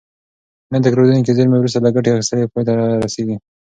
[0.71, 2.73] نه تکرارېدونکې زېرمې وروسته له ګټې اخیستنې پای ته
[3.05, 3.35] رسیږي.